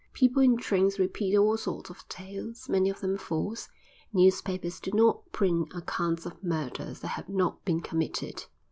[0.13, 3.69] People in trains repeat all sorts of tales, many of them false;
[4.11, 8.45] newspapers do not print accounts of murders that have not been committed.